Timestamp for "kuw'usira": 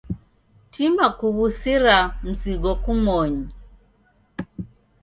1.17-1.95